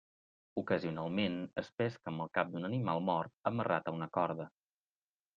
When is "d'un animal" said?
2.53-3.03